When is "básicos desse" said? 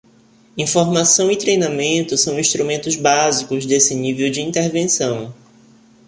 2.95-3.93